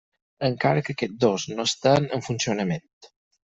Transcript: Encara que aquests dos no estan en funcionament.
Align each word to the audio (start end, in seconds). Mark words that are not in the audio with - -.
Encara 0.47 0.83
que 0.87 0.95
aquests 0.95 1.21
dos 1.25 1.47
no 1.53 1.67
estan 1.73 2.11
en 2.19 2.27
funcionament. 2.33 2.87